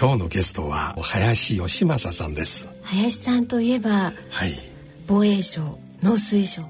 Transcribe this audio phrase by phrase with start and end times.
[0.00, 2.68] 今日のゲストは林義正さんです。
[2.82, 4.54] 林さんといえば、はい、
[5.08, 6.62] 防衛省農水省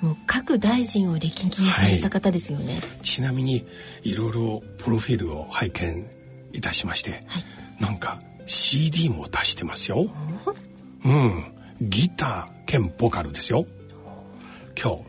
[0.00, 3.66] もう各大臣を歴任された方ですよね、はい、ちなみに
[4.04, 6.06] いろいろプロフィールを拝見
[6.52, 10.06] いたしまして、はい、なんか CD も出してますよ。
[11.04, 11.52] うん。
[11.80, 13.66] ギター兼ボカルですよ。
[14.80, 15.02] 今日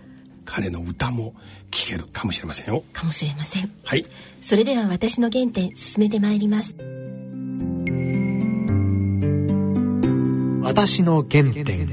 [0.45, 1.35] 彼の歌も
[1.69, 2.83] 聴けるかもしれませんよ。
[2.91, 3.71] かもしれません。
[3.83, 4.03] はい。
[4.41, 6.75] それでは私の原点進めてまいります
[10.77, 11.89] 私の原点。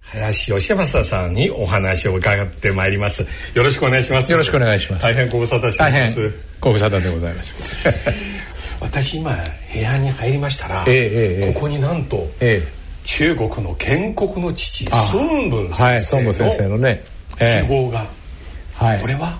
[0.00, 3.26] 林義正さんにお話を伺ってまいります。
[3.52, 4.32] よろしくお願いします。
[4.32, 5.02] よろしくお願いします。
[5.02, 6.32] 大変ご無沙汰しています。
[6.60, 7.52] ご無沙汰でございまし
[7.84, 7.92] た
[8.80, 9.36] 私今
[9.74, 12.72] 部屋に入りましたら、ええ、ここになんと、ええ、
[13.04, 17.04] 中国の建国の父孫文先生のね、
[17.36, 18.06] 記号が、
[18.76, 19.38] はい、これは？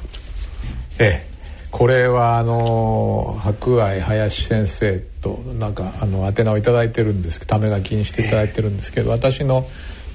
[0.99, 1.29] ええ。
[1.71, 5.03] これはあの博愛林先生
[5.37, 9.67] となんかあの宛名を頂いてるんですけどため書きにして頂いてるんですけど私の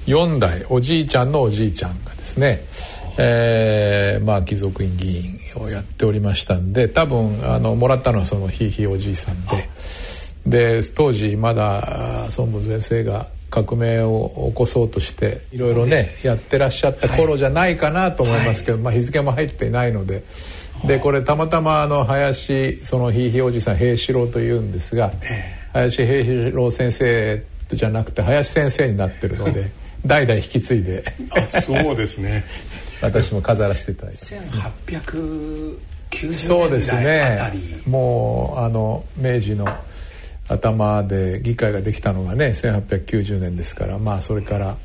[0.06, 2.64] 4代おじいちゃんのおじいちゃんがですね
[3.16, 20.24] えー、まあ貴族院議員をやっておりましたんで多分あのもらったのはそのひいひいおじいさんでで当時まだ孫文先生が革命を起こそうとしていろいろねやってらっしゃった頃じゃないかなと思いますけど、まあ、日付も入っていないので。
[20.86, 25.12] でこれたまたまあの林そのひいひいおじさん平四郎というんですが、
[25.72, 29.70] 林平四郎先生じゃなくて林先生になってるので
[30.04, 31.04] 代々引き継いで。
[31.62, 32.44] そうですね。
[33.00, 35.76] 私も飾らせていただいて1890
[36.12, 37.38] 年そうですね。
[37.86, 39.66] もうあの明治の
[40.48, 44.76] 頭で議会ができたのがね1890年ですからまあそれから、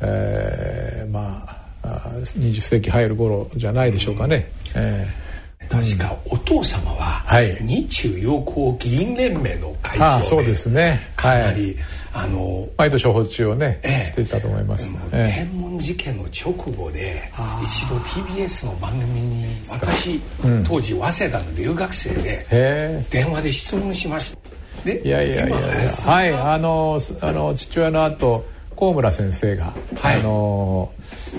[0.00, 1.44] えー、ま
[1.82, 4.48] あ20世紀入る頃じゃないでしょうかね。
[4.76, 5.23] うん、えー
[5.68, 7.22] 確かお父様は
[7.60, 11.00] 日中友好議員連盟の会長で、そうですね。
[11.16, 11.76] かなり、
[12.12, 17.30] あの毎年訪中をね、していたと思います、天文事件の直後で
[17.64, 20.20] 一度 TBS の番組に私、
[20.66, 24.38] 当時早稲田の留学生で電話で質問しました。
[24.84, 28.44] でいやいやいやはいあのあの父親の後
[28.76, 30.92] 高村先生が、はい、あの、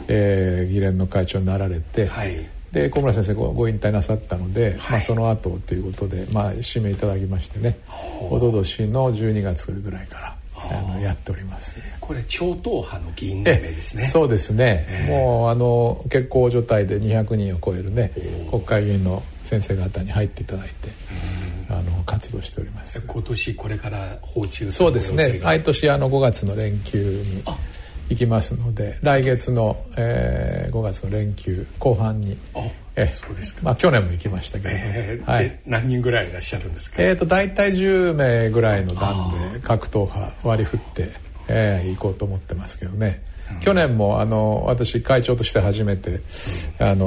[0.07, 7.79] えー、議連の会長になられて、はいで小村先生ごご引退なさったので、はい、まあ、その後ということで、まあ、指名いただきましてね
[8.29, 11.77] おととしの12月ぐらいからあのやっております。
[12.01, 14.05] これ超党派の議員連盟ですね。
[14.05, 15.07] そうですね。
[15.07, 18.11] もうあの結構状態で200人を超えるね
[18.49, 20.89] 国会議員の先生方に入っていただいて
[21.69, 23.01] あの活動しております。
[23.01, 25.39] 今年これから訪中そうですね。
[25.43, 27.43] 毎年あの5月の連休に
[28.09, 32.37] 行きますので来月の、えー、5月の連休後半に
[32.95, 37.01] えそうですか、まあ、去年も行きましたけれども、えー、はい、何人ぐらいいらっしゃるんですか？
[37.01, 41.11] えっ、ー、と大体10名ぐらいの団で各党派割り振って、
[41.47, 43.21] えー、行こうと思ってますけどね、
[43.51, 46.21] うん、去年もあの私会長として初めて、
[46.79, 47.05] うん、あの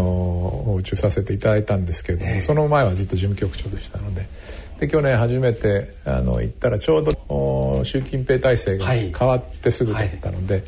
[0.66, 4.26] 訪中させていただいたんですけれども、えー、その前はずっと事務局長でしたので
[4.78, 10.64] で去年初めてあの行ったらちょうど習近平体制が変わってすぐだったので、はい、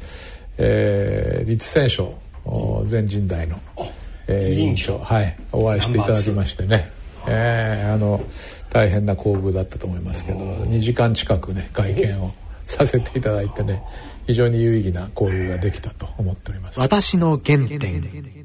[0.59, 2.13] えー、立戦省
[2.87, 3.61] 全人代の、
[4.27, 6.91] えー、委員長はいお会いしていただきましてね、
[7.29, 8.21] えー、あの
[8.71, 12.33] 大変な厚遇だったと思いますけど2時間近くね会見を
[12.65, 13.85] させていただいてね
[14.27, 16.79] 非常に有意義な交流ができたと思っております。
[16.79, 18.41] 私の原点。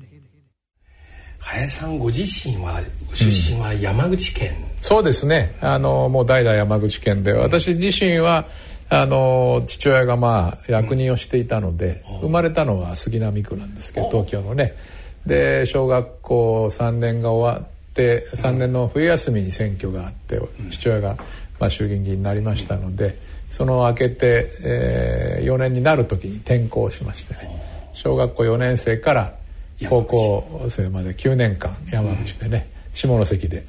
[1.40, 2.82] 林さんご自身は
[3.14, 5.56] 出身は山口県、うんそうですね。
[5.62, 7.34] あのもう代々山口県で。
[7.34, 8.46] 私自身は
[8.88, 14.76] あの父親がまあ役人をしていたので、生まれたのは杉並区なんですけど東京のね。
[15.26, 20.40] で小学校3年が終わって3年の冬休みに選挙があって
[20.70, 21.18] 父親が
[21.60, 23.18] まあ衆議院議員になりましたので
[23.50, 27.90] その明けて、えー、4年になる時に転校しましてね。
[27.94, 29.34] 小学校4年生から
[29.90, 33.66] 高校生まで9年間山口でね下関で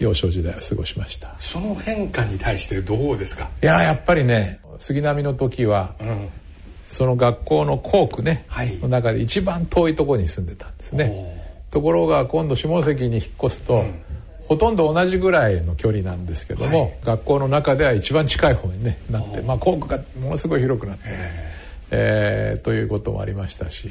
[0.00, 1.36] 幼少時代を過ごしました。
[1.38, 3.50] その変化に対してどうですか？
[3.62, 6.28] いややっぱりね杉並の時は、うん、
[6.90, 11.38] その学校の校区ね、はい、の中で一番遠いところに住んでたんですね。
[11.70, 13.94] ところが今度下関に引っ越すと、うん、
[14.48, 21.14] ほとんど同じぐらいの距離なんですけども、はい、学校の中では一番近い方に、ね、なって、まあ、校区がものすごい広くなってね、
[21.90, 23.90] えー、ということもありましたし。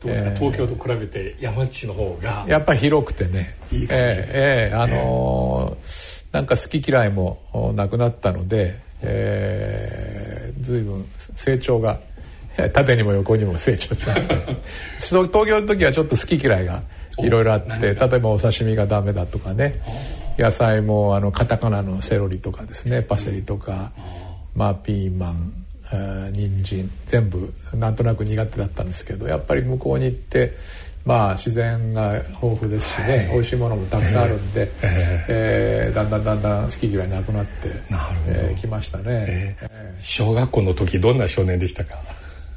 [0.00, 3.56] どうですか、えー、東京と比べて山口の方がやっぱり広くてね。
[3.70, 11.06] いい感じ、えー、えー、あのー、なんか好き嫌いもなくなったので、えー、随分
[11.36, 12.00] 成長が
[12.72, 14.34] 縦にも横にも成長しました
[14.98, 16.82] 東京の時はちょっと好き嫌いが
[17.18, 19.80] いろいろあって例えばお刺身がダメだとかね。
[20.38, 23.02] 野菜もあのカタカナのセロリとかですね。
[23.02, 23.90] パセリとか、
[24.54, 25.52] まあ、ピーマン
[26.32, 26.90] 人参。
[27.06, 30.52] 全部なんとなく苦手だったんですけどやっぱり向こうに行って
[31.04, 41.96] まあ自然が豊富ですしね、はい、美味しいものもたくさんあるんで、えー、えー、だんだんだんだん好き嫌いなくなってなるほど、えー、きましたね、えー、小学校の時どんな少年でしたか？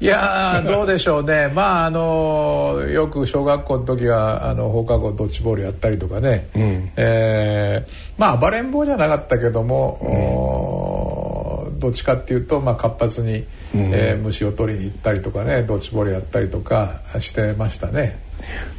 [0.00, 1.46] いやどうでしょうね。
[1.54, 11.41] まああのよく小学校の時はあの放課後ドッジボールやったりとかね、うん、えー、まあ暴れん坊じゃなかったけども、うん、
[11.82, 13.44] どっちかっていうと、まあ、活発に、
[13.74, 18.18] うん、えー、虫を取りに行ったりとかねドッジボールやったりとかしてましたね。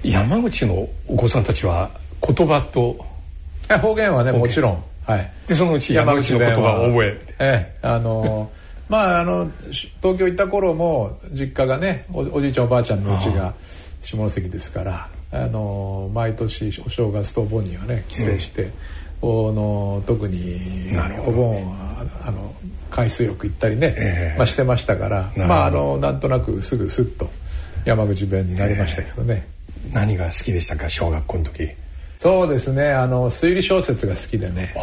[0.03, 1.91] 山口のお子さんたちは
[2.25, 3.05] 言葉と
[3.81, 4.83] 方言はねもちろん。
[5.05, 5.31] はい。
[5.47, 7.35] でそのうち山口の言葉を覚えて。
[7.39, 7.79] ええ。
[7.81, 8.49] あの
[8.87, 9.51] まああの
[10.01, 13.53] 東京行った頃も実家がねおじいちゃんおばあちゃんの家が
[14.01, 18.73] 下関ですからあの毎年お正月とお盆にはね帰省して、うん、お
[19.25, 20.91] の特に
[21.25, 22.53] お盆はあの
[22.89, 27.29] 海水浴行ったりね、えー、まあ、してましたからまああのなんとなくすぐすっと
[27.85, 29.47] 山口弁になりましたけどね、
[29.87, 31.69] えー、何が好きでしたか小学校の時？
[32.19, 34.73] そうですねあの推理小説が好きでね。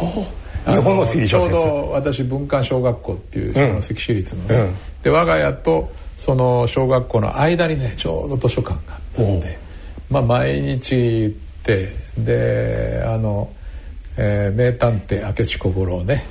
[0.65, 9.57] 日本のちょうど私文官小学校っていう下関市立のね、うん、で我が家とその小学校の間にねちょうど図書館があったんで、
[10.07, 13.51] まあ、毎日行ってであの、
[14.23, 16.25] えー、名探偵明智小五郎ね。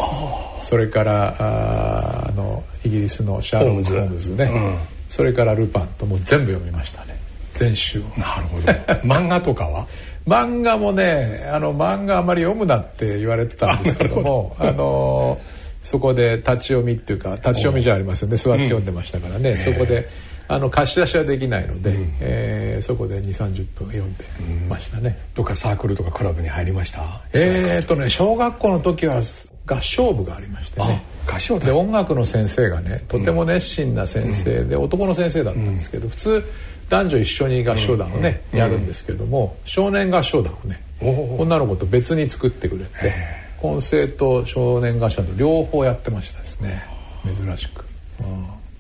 [0.60, 4.30] それからああのイギリスのシャーロック・ホームズ。
[4.36, 4.78] ね、うん、
[5.08, 7.18] それからルパンともう全部読みましたね。
[7.54, 8.02] 全集を。
[8.16, 8.72] なるほど。
[9.02, 9.88] 漫画とかは？
[10.28, 15.40] 漫画もねあの漫画あまり読むなって言われてたんですけどもあの
[15.82, 18.36] そこで立ち読みっていうか立ち読みじゃありませんね。
[18.36, 20.08] 座って読んでましたからね、うん、そこで
[20.52, 24.24] あの貸し出しはできないので、うん、えー、そこで2 3 0分読んで
[24.68, 27.02] ましたね、うん、どっかサークルとかクラブに入りました？
[27.32, 29.22] えー、っとね小学校の時は
[29.66, 31.04] 合唱部がありましてね。
[31.28, 36.44] 合唱で音楽の先生がねとても熱心な先生で、男の先生だったんですけど、普通
[36.88, 43.14] 男女一緒に合唱団をね、やるんですけども少年合唱団をね女の子と別に作ってくれて
[43.58, 46.82] 混声と少年合唱団両方やってましたですね。
[47.24, 47.84] 珍しく。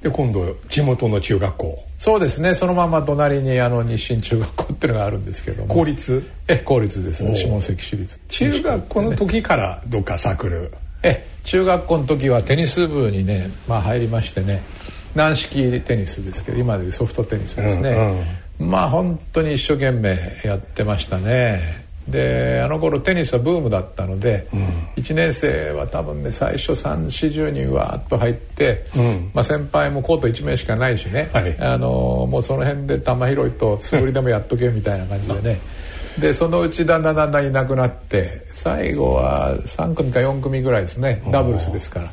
[0.02, 1.84] で今度地元の中学校。
[1.98, 2.54] そうですね。
[2.54, 5.74] そのまま隣にあの日清中学校っていうのがあるんですけども。
[5.74, 6.22] 公立？
[6.48, 7.22] え公立です。
[7.22, 8.20] ね下関市立。
[8.28, 10.72] 中学校の時からどっかサークル？
[11.02, 14.62] え中学校の時はテニス部にね、まあ、入りましてね。
[15.14, 17.90] 軟式テニスですけど今でソフトテニスですね、
[18.60, 24.64] うんうん、まあ本当に一生懸命やってましたねであの頃テニスはブームだったので、うん、
[24.96, 35.60] 1年生は多分ね最初340人わーっと入って、うん、まあ、先輩もコート1名しかないしね、はい、あのもうその辺で球拾いと素振りでもやっとけみたいな感じでね。
[36.18, 41.22] でそのうちだんだんだんだんいなくなって最後は3組か4組ぐらいですね。
[41.30, 42.10] ダブルスですから。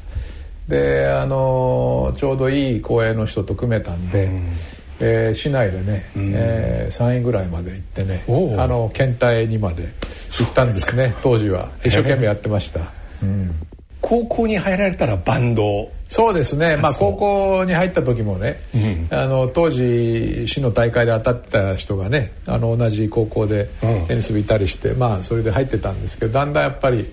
[0.68, 4.50] であのちょうどいい公園の人と組めたんで、うん、
[4.99, 8.23] えー、市内でね、うん、えー、3位ぐらいまで行ってね
[8.57, 9.83] あの県大にまで
[10.39, 11.69] 行ったんですね当時は。
[11.83, 13.56] 一生懸命やってました、うん、
[14.01, 15.92] 高校に入られたらバンド。
[16.09, 16.77] そうですね。
[16.77, 23.69] まあ高校に入った時もね、うん、あの当時市の大会で当たった人がねあの同じ高校で
[24.07, 27.06] テニス部いたりして、まあそれで入ってたんですけどだんだんやっぱり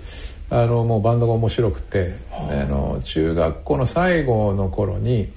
[0.50, 5.28] あのもうバンドが面白くてあの中学校の最後の頃に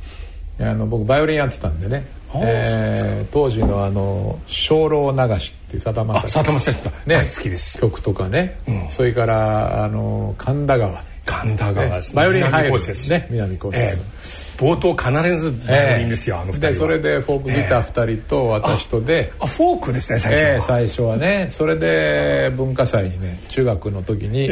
[0.59, 2.05] あの僕バイオリンやってたんでね
[2.35, 6.31] えー、当時のあの「精霊流し」っていうさだまさし。
[6.31, 7.15] さだまさしね。
[7.17, 7.79] 好きです。
[7.79, 11.03] 曲とかね、うん、それからあの神田川。
[11.27, 13.27] 神田川、ね、バイオリン入るんですね。
[13.29, 21.47] 南こうせつ、冒頭必ずバイオリンですよ、えー、あの二人でそれでフォークギター2人と私とで、あフォークですね最初は、えー、最初はね。
[21.49, 24.49] それで文化祭にね中学の時に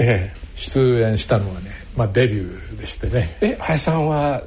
[0.56, 3.38] 出演したのはね、まあ、デビューでしてね。
[3.40, 4.44] え林さんは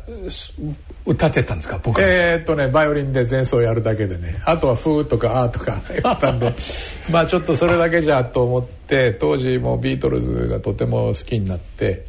[1.08, 4.40] 歌ってたんですか僕えー、っとねバイオリンで前奏やるだけでね。
[4.44, 6.52] あとは「フー」とか「あ」とか やったんで。
[7.10, 12.04] まあちょっとそれだけじゃと思って当時もビートルズがとても好きになって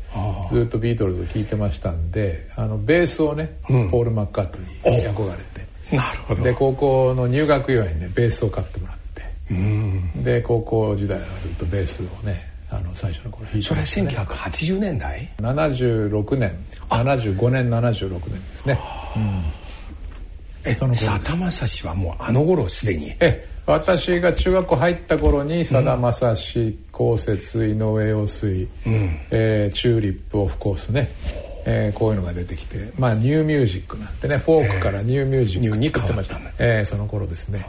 [0.52, 5.96] ずっとビートルズを聴いてましたんであのベースをね、うん、ポール・マッカートニーに憧れて。
[5.96, 6.44] なるほど。
[6.44, 9.00] で高校の入学祝いにねベースを買ってもらって。
[10.24, 16.56] で高校時代はずっとベースをねあの最初の頃弾いてそれましたね1980年代？76年。
[16.90, 18.80] 75年76年ですね。
[20.66, 23.16] えそのさだまさしはもうあの頃すでに？
[23.20, 28.68] え私が中学校入った頃にさだまさし降雪井上陽水、
[29.32, 31.10] えーチューリップオフコースね、
[31.66, 32.92] えーこういうのが出てきて。
[32.98, 36.36] まあニューミュージックなんてねフォークからニューミュージックにって言ってました。
[36.36, 37.66] 変わっえーその頃ですね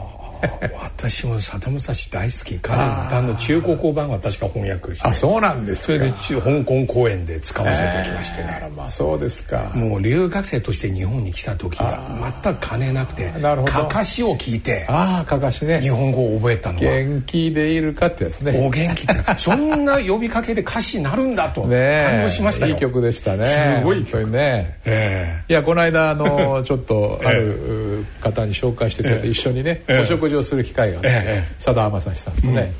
[0.81, 2.59] 私もさだまさし大好き。
[2.59, 5.07] 彼のあの中国語版は確か翻訳して。
[5.07, 5.85] あそうなんですか。
[5.85, 8.43] それで中香港公演で使わせてきまして。
[8.43, 13.31] ね、あらまあそうですかもう留学生として日本に来た時は全く金なくて
[13.65, 16.81] かかしを聞いてああかかし日ね本語を覚えたのは。
[16.81, 18.59] 元気でいるかってやつね。
[18.59, 22.73] お元気って そんな呼びかけで歌詞になるんだと感動しましたよ。
[22.73, 23.45] いい曲でしたね。
[23.45, 24.25] すごい曲。
[24.29, 24.77] ね。
[24.85, 29.99] えいやこの間あの ちょっとあるう方に紹介してくれて一緒にねええ。
[29.99, 31.55] お食事をする機会があってええ。
[31.59, 32.73] さだまさしさんとね。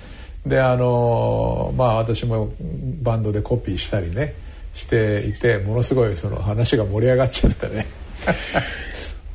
[0.45, 2.51] であのまあ私も
[3.01, 4.33] バンドでコピーしたりね
[4.73, 7.85] していてものすごいその話が盛り上がっちゃってね。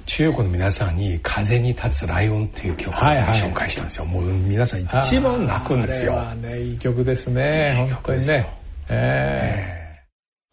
[0.06, 3.38] 中国の皆さんに「風に立つライオン」っていう曲をはいはい。
[3.38, 6.12] 紹介したんですよ、もう皆さん一番泣くんですよ。
[6.12, 7.70] あれはねいい曲ですね。
[7.70, 8.36] いい本当に曲ですよ。
[8.36, 8.50] ね。
[8.88, 9.76] ええ。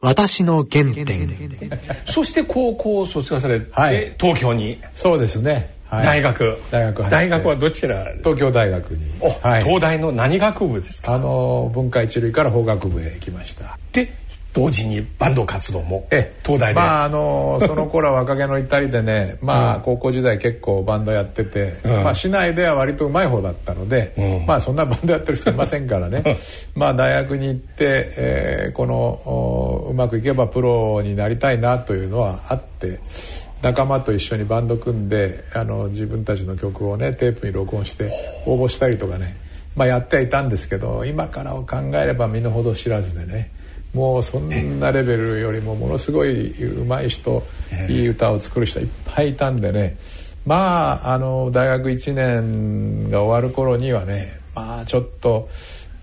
[0.01, 1.29] 私の原点。
[2.05, 4.13] そして高校を卒業されて、はい。
[4.20, 4.77] 東京に。
[4.96, 5.51] そうですね。
[5.51, 5.67] はい
[6.02, 9.12] 大学、大学大学はどちら東京大学に。
[9.64, 11.14] 東大の何学部ですか？
[11.14, 13.78] あの文化一類から法学部へ行きました。
[13.92, 14.12] で
[14.54, 16.40] 同時にバンド活動もええ。
[16.46, 19.82] 東大で、まああの その頃は若気の至りでねまあ、うん。
[19.82, 22.04] 高校時代結構バンドやってて、うん。
[22.04, 24.46] まあ市内では割とうまい方だったので、うん。
[24.46, 26.22] まあそんなバンドやってる人いませんからね。
[26.76, 33.00] まあ大学に行って、えーこのおうまくいけばプロになりたいなというのはあって
[33.63, 38.12] 仲間と一緒にバンド組んであの自分たちの曲をねテープに録音して
[38.46, 39.38] 応募したりとかね、
[39.74, 43.51] まあ、やってはいたんですけど今からを考えれば身の程知らずでね
[43.93, 47.43] もうそんなレベルよりもものすごい上手い人
[47.88, 49.96] いい歌を作る人いっぱいいたんでね
[50.46, 55.48] まああの大学1年が終わる頃にはねまあちょっと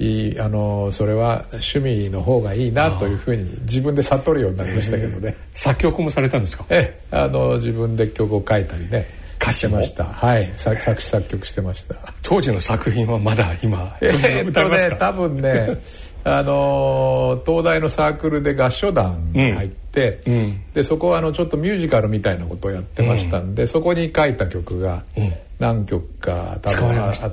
[0.00, 5.36] いいあのそれは趣味の方がいいなというふうに自分で悟るようになりましたけどね。
[5.52, 6.64] 作曲もされたんですか？
[6.70, 9.06] ええ、あの自分で曲を書いたりね
[9.38, 10.04] 歌詞ました。
[10.04, 11.94] はい作作詞作曲してました。
[12.22, 14.96] 当時の作品はまだ今えーっ歌えますか？
[14.96, 15.80] とね多分ね
[16.24, 20.60] あの東大のサークルで合唱団に入って、うん。
[20.74, 25.32] でそこはあのちょっとミュージカルみたいなことをやってましたんで、そこに書いた曲がうん。
[25.58, 27.30] 何曲か多分あって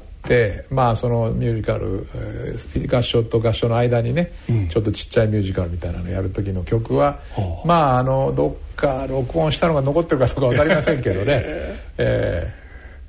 [0.69, 4.67] まあそのミュージカル、えー合唱と合唱の間にね、うん。
[4.67, 7.19] ちょっとちっちゃいミュージカルみたいなのやる時の曲は、
[7.65, 11.43] まああのどっか録音したのが残ってるかどうか分かりませんけどね、
[11.98, 12.53] え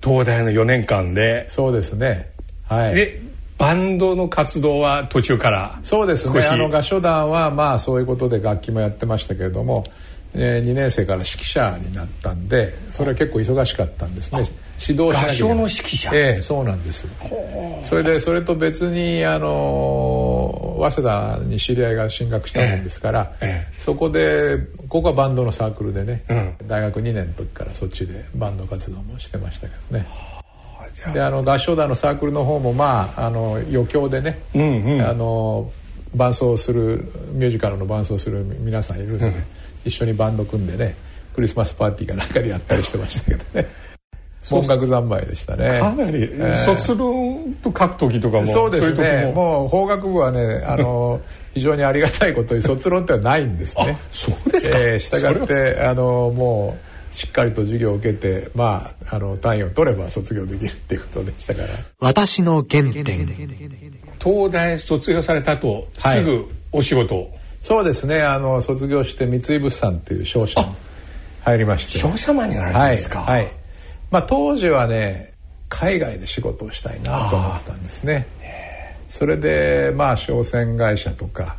[0.02, 1.46] 東大の4年間で。
[1.48, 2.30] ーそうですね。
[2.66, 2.94] はい。
[2.94, 3.20] で
[3.58, 6.40] バンドの活動は途中からそうですね。
[6.48, 9.82] あの合唱団はまあそういうことで楽器もやってましたけれども、
[10.34, 14.44] え2年生から指揮者になったんでそれは結構忙しかったんですね
[14.80, 16.10] 指導合唱の指揮者。
[16.14, 17.06] ええそうなんです。
[17.82, 24.58] それでそれと別にあの早稲田に知り合いが進学したもんですから、ええそこで
[24.88, 26.68] ここはバンドのサークルでね、うん。
[26.68, 30.06] 大学2年の時からそっちでバンド活動もしてましたけどね。
[31.12, 35.00] であの合唱団のサークルの方もまああの余興でね、うんうん。
[35.02, 35.70] あの
[36.14, 39.32] 伴奏するミュージカルの伴奏する皆さんいるんで、
[39.84, 40.96] 一緒にバンド組んでね
[41.34, 43.68] クリスマスパーティーかなんかでやったりしてましたけどね
[44.50, 45.80] 音楽三昧でしたね。
[45.80, 46.64] かなり、ええ。
[46.64, 49.26] 卒論と書く時とかもそうですね。
[49.34, 49.60] も。
[49.60, 51.20] もう法学部はねあの
[51.54, 53.98] 非常にありがたいことに卒論ってはないんですね。
[54.00, 54.78] あそうですか。
[54.78, 56.76] えー、したがってあのも
[57.12, 61.68] うしっかりと授業を受けてまああの単位を取れば卒業できるっていうことでしたから。
[62.00, 63.26] 私の原点。
[64.22, 66.18] 東大卒業された後はい。
[66.18, 67.14] すぐお仕事。
[67.14, 67.30] を、
[67.62, 68.22] そうですね。
[68.22, 70.66] あの卒業して三井物産っていう商社に
[71.44, 71.98] 入りまして。
[71.98, 73.57] 商社マンになられたんはいですか、はい
[74.10, 75.32] まあ、当時はね
[75.68, 78.26] 海外で仕事をしたいなと思ってたんですね。
[79.08, 81.56] それでまあ商船会社とか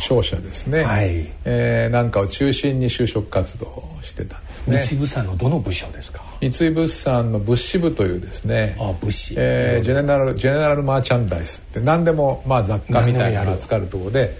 [0.00, 1.30] 商社ですね、はい。
[1.44, 4.82] えーなんかを中心に就職活動をしてたんですね。
[4.82, 6.22] 三井物産のどの部署ですか？
[6.40, 8.76] 三井物産の物資部というですね。
[8.78, 9.34] あ物資。
[9.36, 14.34] えージェネラルジェネラルマーチャンダイスって何でもまあ雑貨みたいなの扱うところで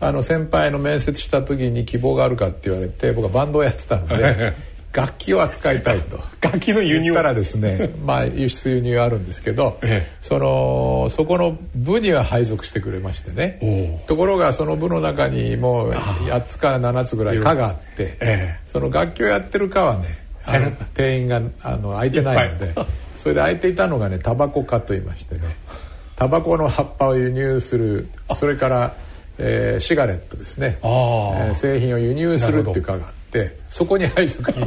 [0.00, 4.54] あの先輩の面接した時に希望があるかって言われて僕はバンドをやってたので
[4.92, 6.18] 楽器を扱いたいと。
[6.40, 7.08] 楽器の輸入。
[7.08, 10.16] 言ったらですね まあ輸出輸入あるんですけど、ええ。
[10.20, 14.02] そのそこの部には配属してくれましてね。
[14.06, 18.56] ところがその部の中にもう8つか7つぐらい課があって、ええ。
[18.66, 20.04] その楽器をやってる課はね
[20.44, 22.74] あの定員があの空いてないので
[23.16, 25.42] それで空いていたのがねタバコ課と言いましてね。
[26.16, 28.94] タバコの葉っぱを輸入するそれから、
[29.38, 33.17] えー、シガレットですね、えー、製品を輸入するっていう課があって
[33.70, 34.66] そこに配属に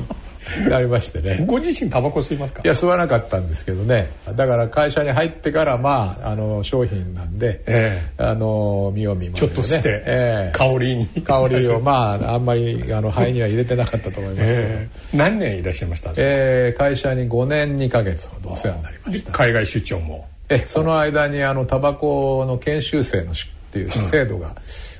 [0.69, 1.43] なりましてね。
[1.47, 2.61] ご自身タバコ吸いますか？
[2.63, 4.11] いや吸わなかったんですけどね。
[4.35, 11.07] だから会社に入ってからまああの商品なんで、えー、あの見よう見まね、ちょっとして、えー、香りに。
[11.23, 16.13] 香りをまああんまりあの肺には入れてなかったと思いますけど、えー、何年いらっしゃいました？
[16.17, 19.31] えー、会社に5年2か月ほどお世話になりました。
[19.31, 20.27] 海外出張も。
[20.49, 23.35] えその間にあのタバコの研修生のっ
[23.71, 24.53] ていう制度が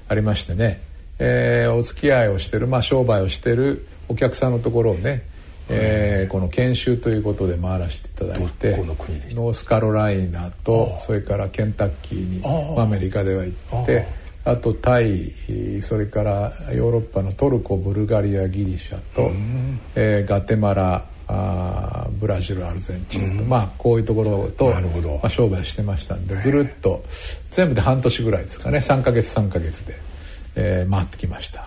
[0.08, 0.91] ありましてね、うん、
[1.24, 5.30] えー、お付き合いをしてる、まあ、商売をしてるお客さんのところをね
[5.74, 14.06] えー、この研修ということで回らせていただいてノースカロライナとそれからケンタッキーにアメリカでは行って
[14.44, 15.32] あとタイ
[15.82, 19.32] それからヨーロッパのトルコブルガリアギリシャと、
[19.96, 27.06] えー、ガテマラあブラジルアルゼンチンと、まあこういうところと、まあ、商売してましたんでぐるっと
[27.52, 28.80] 全部で半年ぐらいですかね。
[28.80, 29.96] 3か月3か月で、
[30.56, 31.66] えー、回ってきました。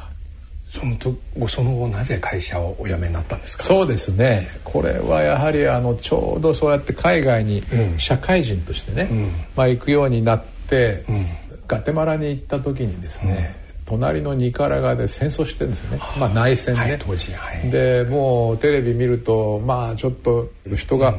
[0.68, 1.14] そのと
[1.46, 3.62] その後なぜ会社をお辞めになったんですか？
[3.62, 4.48] そうですね。
[4.64, 7.62] これはやはりあのちょうどそうやって海外に
[7.96, 11.26] 社会人としてね、うん、まあ、行くようになって、うん、
[11.68, 21.14] ガテマラに行った時にですね、うん、隣のニカラガで戦争してるんですよね、まあ、内戦ね、はい、当時、はい、でもうテレビ見るとまあちょっと人が、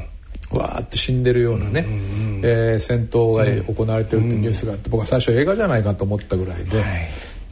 [0.51, 6.86] わーって死んでるようなね、うん、えー、戦闘が行われてるってニュースがあって、僕は最初映画じゃないかと思ったぐらいで、はい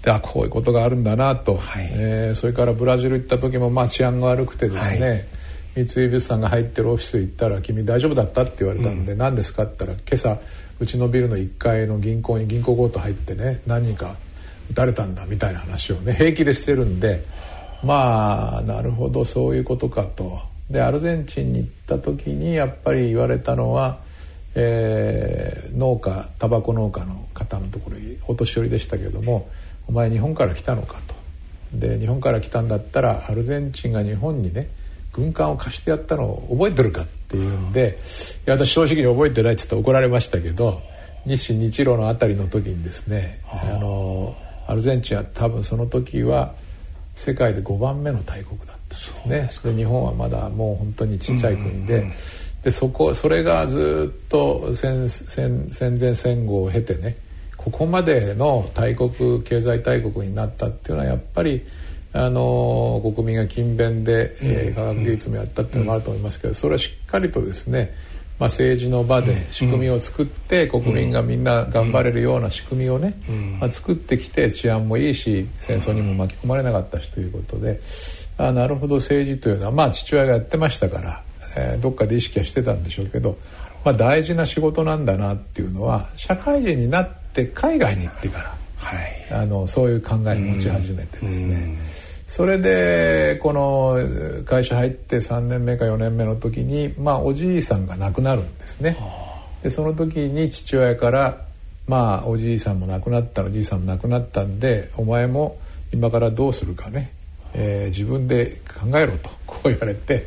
[0.03, 5.25] であこういうことがあるんだなと、はい、えー、それからブラジル行った時もまあ治安が悪くてですね、
[5.75, 10.39] はい、三井物産が入ってるオフィス行ったら「君大丈夫だった?」って言われたんで「うん、何ですか?」って言ったら今朝
[10.79, 14.15] うちのビルの1階の銀行に銀行強盗入ってね何人か
[14.69, 17.23] 撃たれたんだみたいな話をね平気でしてるんで
[17.81, 20.39] まあなるほどそういうことかと。
[20.69, 23.99] でアルゼンチンに行った時にやっぱり言われたのは、
[24.55, 29.49] えー、農家タバコ農家の方のところにお年寄りでしたけども
[29.87, 31.13] お前日本から来たのかと。
[31.73, 34.69] で日本から来たんだったらアルゼンチンが日本にね
[35.11, 37.99] 軍艦を貸してやったのを覚えてるかっていうんで
[38.45, 40.81] いや私正直に覚えてないって言って怒られましたけど
[41.25, 44.35] 日清日露のあたりの時にですねあの
[44.67, 46.53] アルゼンチンは多分その時は
[47.15, 49.73] 世界で5番目の大国だったんですね。
[49.73, 52.11] で日本はまだもう本当にちっちゃい国で,、
[52.63, 57.15] でそこそれがずっと戦戦戦前戦後を経てね
[57.63, 61.63] ここまでの大国経済大国になったっていうのはやっぱり
[62.11, 67.93] あの国民が勤勉で、えー、科学技術もやったっていうのもあると思いますけどそれはしっかりとですね、
[68.37, 73.15] まあ、政治の場で仕組みを作って国民がみんな頑張れるような仕組みをね、
[73.59, 77.79] まあ、作ってきて治安もいいし戦争にも巻き込まれなかったしということで
[78.37, 81.23] あなるほど政治というのはまあ父親がやってましたから、
[81.55, 83.37] えー、どっかで意識はしてたんでしょうけど、
[83.85, 91.75] まあ、大事な仕事なんだなっていうのは社会人になってって海外に行ってから、はい、あのそういう考えを持ち始めてですね、
[92.27, 93.97] それでこの
[94.45, 98.97] 会社入って3年目か4年目の時に、まあ、おじいさんが亡くなるんですね。
[99.63, 101.41] でその時に父親から
[101.87, 105.57] まあおじいさんも亡くなったおじいさんも亡くなったんでお前も
[105.91, 107.11] 今からどうするかね、
[107.53, 110.25] えー、自分で考えろとこう言われて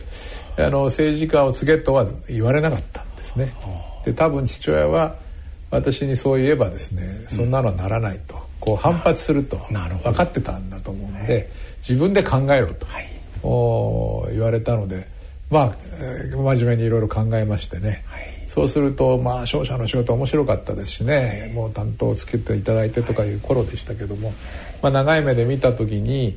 [0.58, 3.54] あの政治家を告げとは言われなかったんですね。
[4.04, 5.16] で多分父親は
[5.70, 13.08] 私にそう言えばですねそんなのはならないと、こう反発すると分かってたんだと思うんで、自分で考えろと、はい、
[13.42, 15.08] お言われたので
[15.50, 24.32] まあ、えー、真面目にいろいろ考えましてね、はい、そうするとまあ商社の仕事面白かったですしね、はい、もう担当をつけていただいてとかいう頃でしたけども、
[24.82, 26.36] まあ、長い目で見た時に、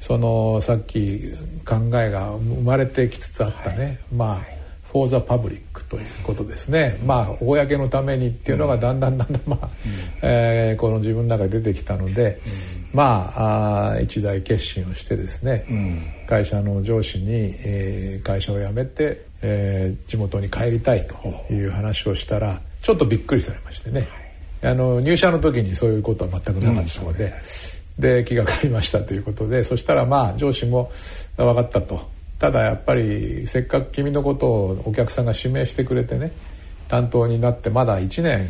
[0.00, 1.32] そのさっき
[1.64, 4.57] 考えが生まれてきつつあったね、まあ
[4.92, 6.98] フォーザパブリックということですね。
[7.04, 9.68] まあ公のためにっていうのがだんだんだんだんまあ、
[10.22, 12.40] えー、この自分の中で出てきたので、
[12.94, 21.14] まああ一大決心をしてですね、会社の上司に、えー、会社を辞めて、えー、地元に帰りたいと
[21.52, 24.08] いう話をしたらちょっとびっくりされましてね、
[24.62, 27.34] あの入社の時にそういうことは全くなかったので。
[27.98, 30.92] で気がかりましたということでそしたらまあ上司も
[31.36, 36.32] 分かったとただやっぱりせっかく君のことをお客さんが指名してくれてね
[36.88, 38.48] 担当になってまだ1年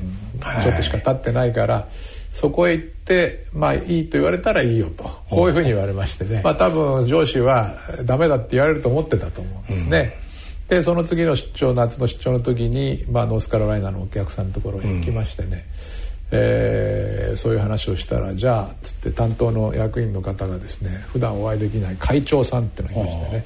[0.63, 1.87] ちょっとしか経ってないから、はい、
[2.31, 7.75] そこへ行ってまあいいと言われたらいいよとこういうふうに言われましてね、まあ、多分上司は
[8.05, 10.19] ダメだって言われると思ってたと思うんですね。
[10.63, 15.98] うん、でその次の出張夏の出張の時に、まあ、ノースカロライナのお客さんのところに行きましてね、うん
[16.31, 23.45] えー、そういう話をしたらじゃあつって担当の役員の方がですね普段お会いできない会長さんってのがいましてね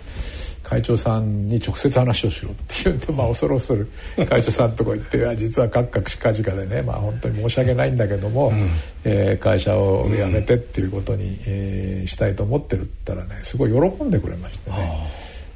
[0.62, 3.88] 会長さんに直接話をしろって言うんで、まあ、恐る恐る
[4.26, 8.70] 会長さんとこ行って「実はカクカクしかじかでね、まあ、本当に申し訳ないんだけども、うん、
[9.04, 15.06] えー、会社を辞めてっていうことに、えー、したいと思ってるって言ったらねすごい喜んでくれましてね、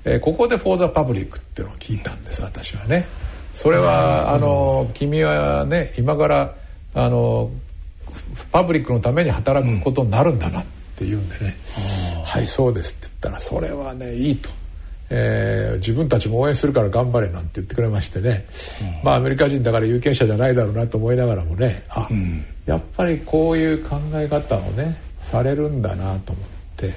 [0.04, 3.06] えー、ここで「フォー・ザ・パブリック」っていうのを聞いたんです私はね。
[3.54, 6.54] それはあの君はね今から
[6.96, 7.50] あの
[8.50, 10.64] パブリックのために働くことになるんだなっ
[10.96, 11.56] て言うんでね
[12.24, 14.48] 「はいそうです」って言ったら「それはねいい」と。
[15.08, 18.44] えー、自分たちも応援するから頑張れなんて言ってくれましてね、
[18.98, 21.84] うん、まあアメリカ人だから有権者じゃないだろうなと思いながらもね。
[21.90, 26.44] あ、うん、やっぱりこういう考え方をねされるんだなと思っ
[26.76, 26.94] て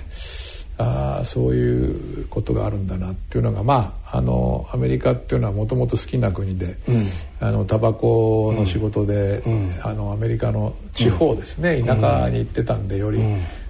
[0.82, 7.06] あそういうことがあるんだなっていうのがまああのアメリカっていうのはもともと好きな国で、うん、
[7.42, 9.44] あのタバコの仕事で、
[9.84, 13.20] あのアメリカの地方ですね、田舎に行ってたんでより。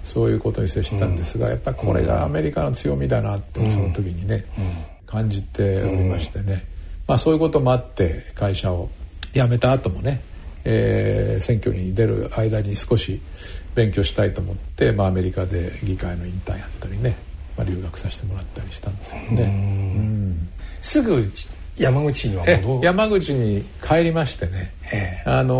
[0.02, 4.46] そういうことに接したんですが、やっぱりこれがアメリカの強みだなとその時にね、
[5.06, 6.64] 感じておりましてね、
[7.06, 8.88] まあ、そういうこともあって会社を
[9.34, 10.22] 辞めた後もね、
[10.64, 13.20] えー、選挙に出る間に少し
[13.74, 17.16] 勉強したいと思って、まあ、アメリカで議会のインターンやったりね、
[17.56, 19.42] まあ、留学させてもらったりしたんですけどね。
[19.42, 20.48] うん。
[20.80, 21.30] すぐ
[21.76, 24.72] 山口には戻山口に帰りましてね、
[25.24, 25.54] あの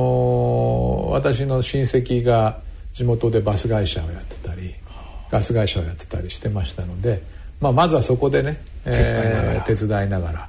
[1.08, 2.58] ー、私の親戚が
[2.92, 4.74] 地元でバス会社をやってたり
[5.30, 7.22] ガス会社をやってたりしてましたので、
[7.60, 10.48] まあ、まずはそこでね、えー、手伝いながら、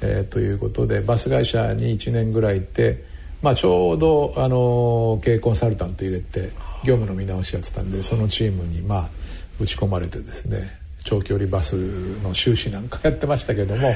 [0.00, 3.04] えー、ということでバス会社に1年ぐらいいて、
[3.42, 6.50] まあ、ちょうど、あの経営コンサルタント入れて
[6.84, 9.08] 業務の見直しやってたんでそのチームに、まあ、
[9.60, 11.74] 打ち込まれてですね長距離バス
[12.22, 13.94] の収支なんかやってましたけども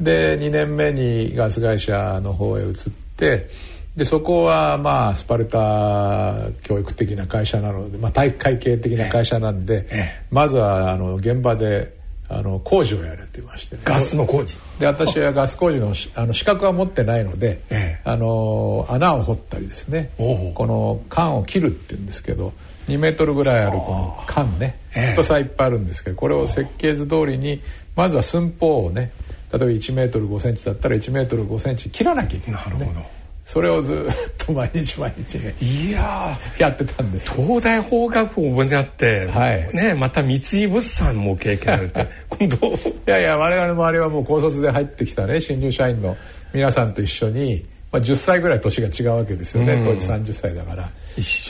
[0.00, 2.74] で2年目にガス会社の方へ移っ
[3.16, 3.48] て
[3.96, 11.93] でそこはまあスパルタ教育的な会社なので、まあ、体育会系的な会社なんで、ええ、まずはあの現場で
[12.28, 14.56] あの工事をやるって言いまして、ね、ガスの工事。
[14.78, 20.10] で私はガス工事のあの資格は持ってないので、え、あの穴を掘ったりですね。
[20.16, 22.52] この管を切るって言うんですけど
[22.86, 24.76] 2メートルぐらいあるこの管ね。
[25.10, 27.60] 太さいっぱいあるんですけどこれを設計図通りに
[27.96, 29.12] まずは寸法をね
[29.52, 33.00] 例えば1メートル5センチだったら1メートル5センチ切らなきゃいけない、ね、なるほど
[33.44, 37.30] それをずっと毎日毎日ねいややってたんです。
[37.34, 42.08] 東大法学部をやって、はい、ねまた三井物産も経験されて。
[42.30, 42.68] 今度。
[42.68, 46.16] いやいや我々の周りはもう高卒で入ってきたね新入社員の
[46.54, 50.90] 皆さんと一緒に、まあ、10歳ぐらい年が違うわけですよね、うん、当時30歳だから。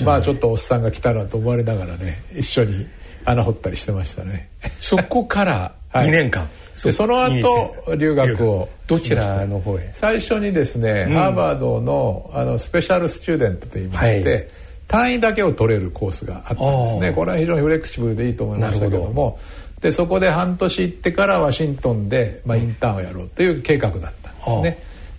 [0.05, 2.87] まあちょっとおっさんが来たなと思われながらね一緒に
[3.25, 4.49] 穴掘ったりしてましたね。
[4.81, 8.69] そこから 2年間、はいでその後留学を。
[8.87, 9.91] どちらの方へ？
[9.93, 14.47] 最初にですね、うん、ハーバードのあのスペシャルスチューデントといいまして、はい、
[14.89, 17.13] 単位だけを取れるコースがあったんですね。
[17.13, 19.39] これは非常にフレキシブルでいいと思いましたけども。
[19.81, 24.79] でそこで半年行ってからワシントンで、まあ、インターンをやろうという計画だったんですね。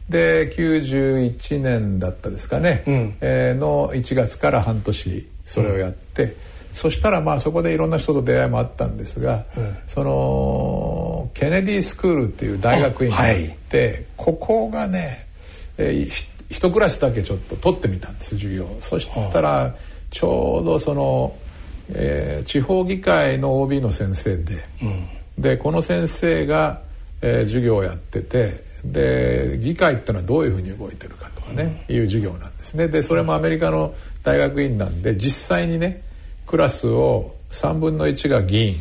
[0.09, 6.35] で91年だったですかね、うん、えー、の1月から半年それをやって、うん
[6.75, 15.25] そしたらまあそこでいろんな人と出会いもあったんですが、うん、そのケネディスクールっていう大学院に行って、はい、ここがね、
[15.77, 16.11] えー、
[16.49, 19.73] 一クラスだけちょっと取ってみたんです授業そしたら
[20.11, 21.33] ちょうどその、
[21.93, 25.07] えー、地方議会の OB の先生で、うん、
[25.41, 26.81] でこの先生が、
[27.21, 32.89] えー、授業をやっててで議会っていうのはどういうふうに動いてるかとかね、うん、いう授業なんですね。
[32.89, 36.04] でそれもアメリカの大学院なんで実際にね
[36.45, 38.75] クラスを3分の1が議員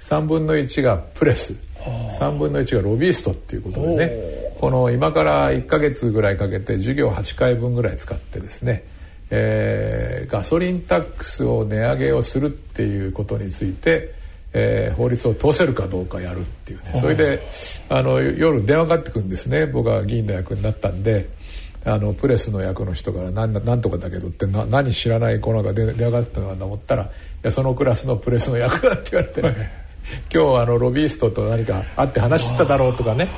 [0.00, 8.84] 3分の1がプレス3分の1がロビーストっていうことでねこの今から1か月ぐらいかけて授業8回分ぐらい使ってですね、
[9.30, 14.14] えー、ガソリンタックスを値上げをするっていうことについて、
[14.52, 16.92] えー、法律を通せるかどうかやるっていうね。
[17.00, 17.42] それで
[17.88, 19.66] あの夜電話かかってくるんですね。
[19.66, 21.28] 僕は議員の役になったんで。
[21.84, 27.06] あのプレスの役の人から何「何とかだけど」ってな何知らない子なんか電話があったのかと思ったら「い
[27.42, 29.70] やそのクラスのプレスの役だ」って言われて、ね、
[30.32, 33.28] 今日あのロビーストと何か会って話してただろうとかね。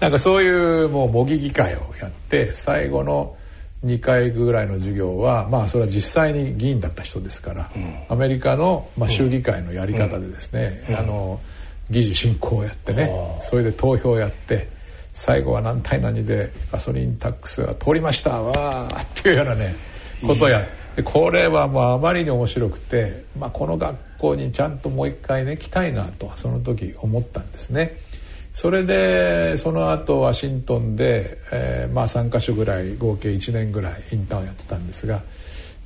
[0.00, 3.36] なんかそういうもう模擬議会をやって最後の
[3.84, 11.40] 2回ぐらいの授業はまあそれは実際に議員だった人ですから、うん、アメリカの、まあ、州議会のやり方でですね、うん、あの
[11.88, 14.71] 議事進行をやってねそれで投票をやって。
[15.12, 19.74] 最後は何対何でガソリンタックスは通りましたわっていうようなね
[20.26, 20.64] ことや。
[21.04, 27.96] これはもうあまりに面白くて、まあ、この学校にちゃんともう一回ね来たいなとその時思ったんですね。
[28.52, 35.22] それでその後ワシントンで、えー、まあ3か所ぐらい合計1年ぐらいインターンをやってたんですが、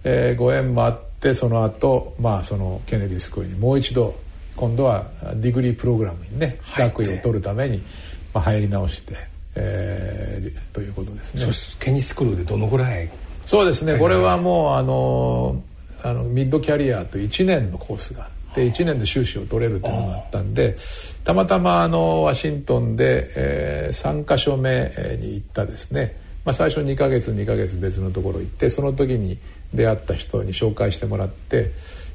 [0.02, 4.16] えー、ご縁もあってその後、まあそのケネディスクールにもう一度
[4.56, 7.80] 今度はディグリープログラムにね学位を取るために、
[8.36, 9.14] まあ、入り直して、
[9.54, 11.34] えー、ということです
[11.72, 11.76] ね。
[11.80, 13.08] ケニスクールでどのぐらい？
[13.46, 13.98] そうですね。
[13.98, 15.62] これはもうあの
[16.02, 20.76] あのミッドキャリアと1年のコースがあって1年で修士を取れるというのがあったんで
[21.24, 29.38] たまたまあのワシントンで、えー、3か所目に行ったですね、まあ、最初2か月2か月別のところ行ってその時に
[29.72, 31.70] 出会った人に紹介してもらって、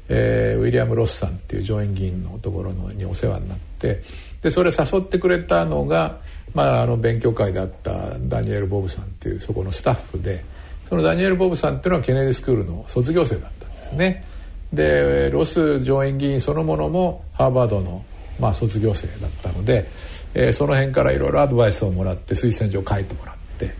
[0.08, 4.02] えー、ウィリアム・ロスさんっていう上院議員のところのにお世話になって
[4.42, 6.18] でそれ誘ってくれたのが、
[6.52, 10.44] まあ、あの勉強会であったダニエル・ボブさんっていうそこのスタッフで
[10.88, 14.24] そのダニエル・ボブさんっていうのはケネディスクールの卒業生だったんですね。
[14.72, 18.04] でロス上院議員そのものもハーバードの、
[18.40, 19.86] まあ、卒業生だったので、
[20.34, 23.74] えー、その辺からいろいろアドバイスをもらって推薦状を書いてもらって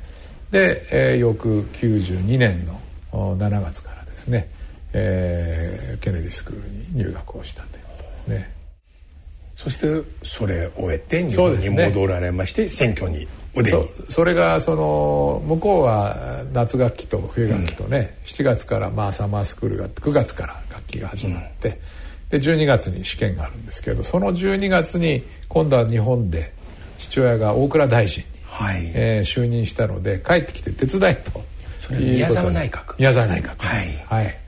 [0.51, 2.79] で、えー、翌92年の
[3.11, 4.51] 7月からですね、
[4.93, 8.62] えー、ケネディスクールに入学をしたということですね。
[9.57, 13.27] そしてそれを終えて日本に戻られまして、ね、選挙に
[13.71, 21.69] そそれがその向こうは夏学期と冬学期とね、うん、7月からまあサマースクールがあって9月から学期が始まって、
[22.31, 26.53] うん、で12月に試験があるんですけどその12月に今度は日本で
[26.99, 28.93] 父親が大蔵大臣に、はい。
[28.95, 31.43] えー、就任したので帰ってきて手伝いと。
[31.91, 32.95] 宮沢内閣。
[32.99, 34.39] 宮沢内閣はい、はい、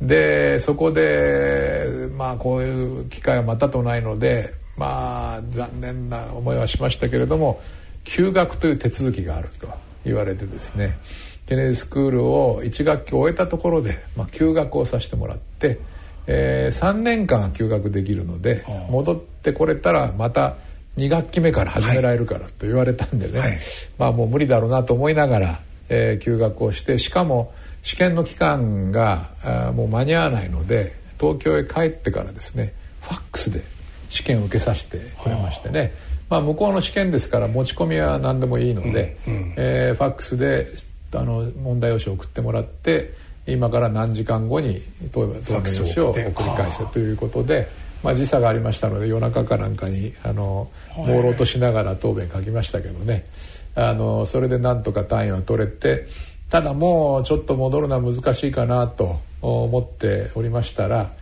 [0.00, 7.60] でそこでまあこういう機会はまたとないのでまあ残念な思いはしましたけれども
[8.04, 9.68] 休学という手続きがあると
[10.04, 10.98] 言われてですね
[11.46, 15.80] ケネディスクールを1学期終えたところで、まあ、休学をさせてもらって、
[16.26, 20.54] えー、3年間休学できるので戻ってこれたらまた
[20.96, 23.58] 2学期目から始められるからと言われたんでね、はい、
[23.98, 33.62] まあもう無理だろうなと思いながら、えー、休学をしてしかも試験の期間があもう間に合わないので東京へ帰ってからですねファックスで
[34.08, 35.92] 試験を受けさせてくれましてね、
[36.28, 40.68] まあ、向こうの試験ですから持ち込みは何でもいいので、うんうん、えー、ファックスで
[41.14, 43.14] あの問題用紙を送ってもらって
[43.46, 44.80] 今から何時間後に
[45.12, 47.68] 答弁用紙を送り返せということで、
[48.02, 53.26] まあ、時差がありましたので夜中かなんかにあの朦朧としながら答弁書きましたけどね。
[53.74, 56.06] あのそれでなんとか単位は取れて
[56.50, 61.12] ただもうちょっと戻るのは難しいかなと思っておりましたら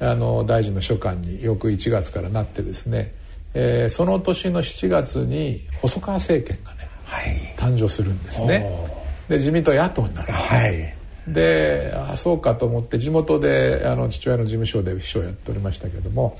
[0.00, 3.12] あの大臣の書簡に翌1月からなってですね
[3.54, 8.68] えー、その年の7月に細川政権がね、はい、誕生するんですね。
[9.28, 10.94] で自民党野党になる、はい、
[11.26, 16.38] であそうかと思って地元であの父親の事務所で秘書をやっておりましたけども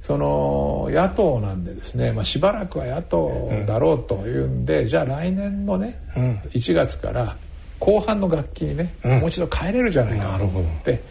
[0.00, 7.36] その野党なんでですね、まあ、しばらくは野党だろうというんで、うん、じゃあ来年のね、うん、1月から
[7.80, 10.38] 後半の楽器にね、うん、もう一度変えれるじゃないか。
[10.38, 11.02] と思って。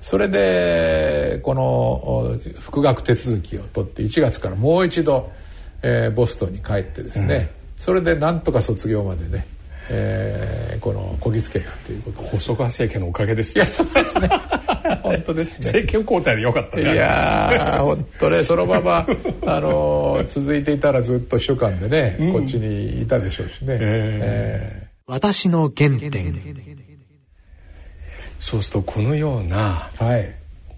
[0.00, 5.30] それでこの復学手続きを取って1月からもう一度、
[5.82, 9.46] えー、ボストンに帰ってですね、うん、それでなんとか卒業までね、
[9.90, 14.28] えー、このこぎつけたということ細川政権のおかげですいやそうですね。
[15.02, 15.66] 本当ですね。
[15.66, 16.94] 政権交代でよかったね。
[16.94, 19.06] いや本当ねそのまま
[19.46, 26.38] あの続いていたらずっと秘書官でね、うん、こっちにいたでしょうしね、えー、私の原点。
[28.38, 29.90] そうするとこのような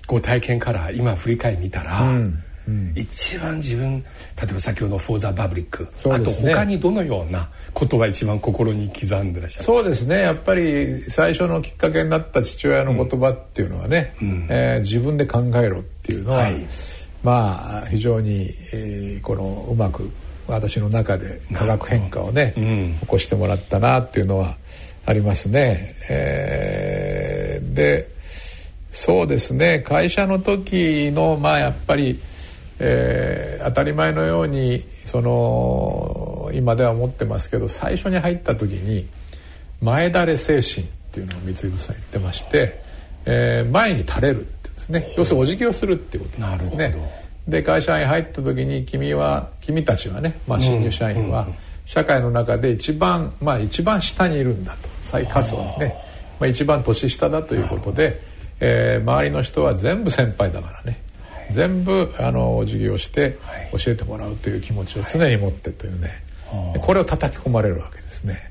[0.07, 9.64] ご体験から今振り返り見たら、うんうん、一番自分例えば先ほど「フォーザ・バブリック」ね、あと他にどのようなことが一番心に刻んでらっしゃる？
[9.64, 10.21] そうですね。
[10.21, 16.66] やっぱり最初のきっかけになった父親の言葉っていうのはね、うん、えー、自分で考えろっていうのは、はい、
[17.23, 20.09] まあ非常に、えー、このうまく
[20.55, 24.57] 私の中で化学変化をね、うん、起こしてもらったなっていうのは
[25.07, 25.95] ありますね。
[26.09, 28.09] えー、で
[28.93, 32.21] そうですね会社の時のまあやっぱり、
[32.79, 39.07] えー、当たり前のようにその今では思ってますけど最初に入った時に
[39.81, 42.83] 前だれ精神っていうのを三井部さん言ってまして、
[43.25, 47.19] えー、前に垂れるってですね要するにお辞儀をするっていうことなんですね。
[47.51, 51.49] で会社に入った時に君は君たちはね、まあ、新入社員は、
[51.85, 55.97] 社会の中で一番まあ一番下にいるんだと最下層ね、
[56.39, 58.21] まあ、一番年下だということで、
[58.61, 63.39] えー、周りの人は全部先輩だからね、はい、全部あの授業して
[63.73, 68.51] 教えてもらうという気持ちを常に持ってというね、はい、これを叩き込まれるわけですね。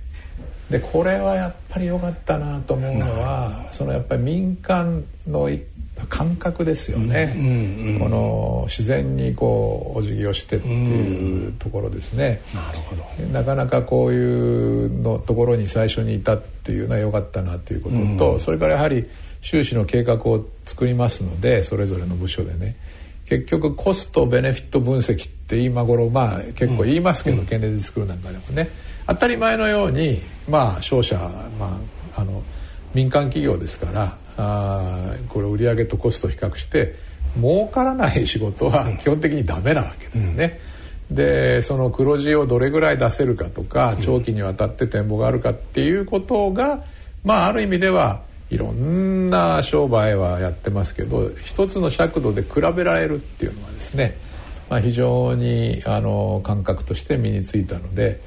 [0.70, 5.50] でこれはやっぱり良かったなと思うのはそのやっぱり民間の
[6.08, 13.04] 感覚ですよね、うんうんうん、この自然にこうお辞儀をしてっていうところですね、うん、なるほど。
[13.32, 19.06] なかなかこういうのところに最初にいたっていうのは良かったなということと、うん、それからやはり
[19.42, 22.76] 収支の計画を作りますのでそれぞれの部署でね。
[23.26, 28.70] 結局コストベネフィット分析って今頃まあ結構言いますけど、うん、ケネディスクールなんかでもね。
[29.06, 31.16] 当たり前のようにまあ商社、
[31.60, 31.80] ま
[32.16, 32.44] あ、あの
[32.94, 36.95] 民間企業ですからあこれ売上とコストを比較して
[37.36, 40.60] 儲からない仕事は基本的にダメなわけですね。
[41.10, 46.84] うん、でその黒字をどれぐらい出せるかとか長期にわたって展望があるかっていうことが、
[47.25, 54.17] まあある意味ではいろんな商売はやってますけど一つの尺度で比べられるっていうのはですね、
[54.69, 58.21] まあ、非常にあの感覚として身についたので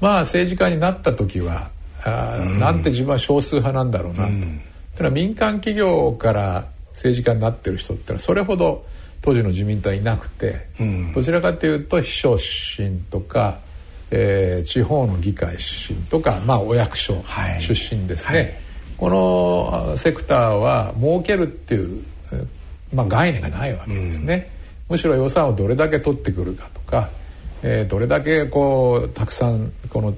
[0.00, 1.70] まあ政治家になった時は
[2.04, 4.30] あ、うん、なんて自分は少数派なんだろうなと。
[4.30, 4.60] うん、
[5.02, 8.84] いうのは民間企業から政治家になってる人ってのはそれほど
[9.22, 13.58] 当時の自民党はいなくて、うん、どちらかというと秘書出身とか、
[14.10, 17.22] えー、地方の議会出身とか、まあ、お役所
[17.60, 18.38] 出身ですね。
[18.38, 18.44] はい。
[18.44, 22.02] はいこのセクターは儲けるっていう、
[22.92, 24.50] まあ、概念がないわけですね、
[24.88, 27.10] うん、むしろ予算をどれだけ取ってくるかとか、
[27.62, 30.14] えー、どれだけこうたくさんこの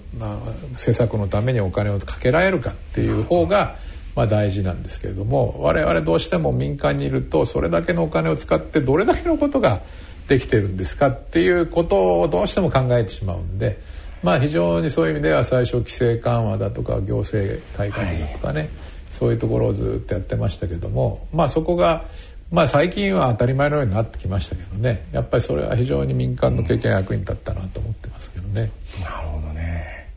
[0.73, 3.77] 政策のためにお金をかけられるかっていう方が、
[4.19, 9.81] まあ、大事なんですけれども我々どうしても民間にいるとそれだけのお金を使ってどれだけのことが
[10.27, 13.79] できてるんですかっていうことをどうしても考えてしまうんで。
[14.21, 18.69] まあ非常にそういう意味では最初規制緩和だとか行政改革だとかね、はい、
[19.13, 22.05] そういうところをずっとやってましたけどもまあそこが
[22.51, 28.73] まあ最近は当たり前のようになってきましたけどねやっぱりそれは非常に民間の経験が役に立ったなと思ってますけどね。
[28.97, 30.11] うん、なるほどね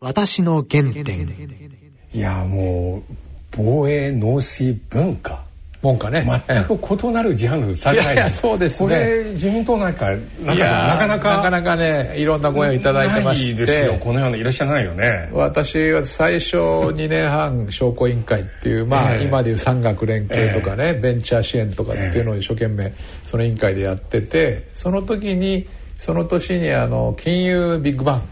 [0.00, 1.66] 私の原点
[2.12, 3.25] いやもう
[3.56, 5.46] 防衛農水文化。
[5.82, 6.26] 文化ね。
[6.46, 8.88] 全く異なるジャンルされないそうですね。
[8.88, 10.10] これ自民党なんか
[10.44, 11.36] なかなか。
[11.36, 13.54] なかなかねいろんなご縁をいただいてまして。
[13.54, 15.28] ですよこのようないらっしゃらないよね。
[15.32, 22.92] 私は最初2年半商工委員会っていうまあ、えー、今でいう産学連携とかね、えー、ベンチャー支援とかっていうのを一生懸命
[23.24, 25.66] その委員会でやっててその時に
[25.98, 28.24] その年にあの金融ビッグバン、ね、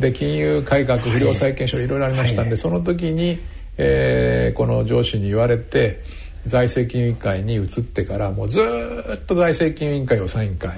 [0.00, 3.38] で金融改革不良債権書いろいろありましたんで、はい、その時に、
[3.78, 6.00] えー、この上司に言われて
[6.46, 10.76] 財政金融委員会に移ってからもうずっと財政金融委員会予算委員会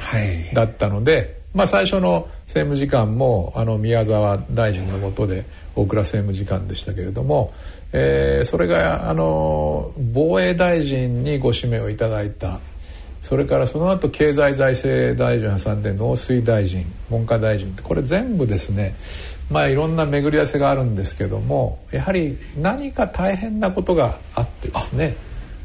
[0.54, 5.44] だったので、はい、まあ、最初の政務次官もあの宮沢大臣の下で
[5.76, 7.52] 大蔵政務次官でしたけれども、
[7.92, 12.61] えー、それがあの防衛大臣にご指名をいただいた。
[13.28, 18.94] それからその後経済財政大臣挟んで農水大臣文科大臣ってこれ全部ですね
[19.50, 25.16] まあいろんな巡り合わせがあるんですけどもやはり何か大変なことがあってですね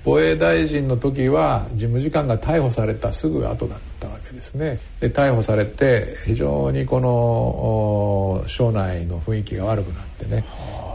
[0.06, 4.78] 防衛大臣の時は事務次官が逮捕されたすぐ後だったわけですね。
[5.00, 10.44] で逮捕されて非常にこの省内の雰囲気が悪くなってね。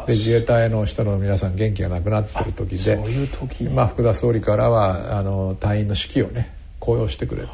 [0.07, 3.64] で自衛隊の人の皆さん元気がなくなってる時でそういう時。
[3.64, 7.44] まあ、福田総理からはあの隊員の士気をね高揚してくれ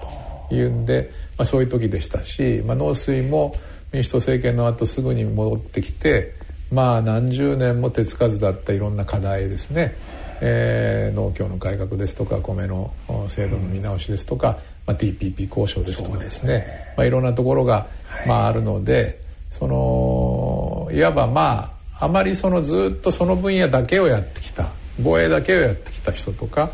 [0.48, 3.54] というんで、まあ、そういう時でしたし、まあ、農水も
[3.94, 6.34] 民主党政権の後すぐに戻ってきて
[6.72, 9.94] まあ何十年も手つかずだったいろんな課題ですね。
[10.40, 12.92] えー、農協の改革ですとか米の
[13.28, 16.54] 制度の見直しですとか、まあ、TPP 交渉ですとかですね。
[16.54, 17.86] ね、まあ、いろんなところが、
[18.26, 19.20] まあ、あるので
[19.52, 26.72] そのいわばまああまりそのずっとその分野だけをやってきた防衛だけをやってきた人とか